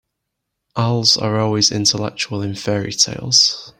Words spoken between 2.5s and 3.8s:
fairy-tales.